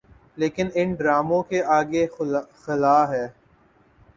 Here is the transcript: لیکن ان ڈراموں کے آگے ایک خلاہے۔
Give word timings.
لیکن 0.37 0.67
ان 0.73 0.93
ڈراموں 0.95 1.41
کے 1.49 1.63
آگے 1.77 1.99
ایک 2.01 2.13
خلاہے۔ 2.63 3.25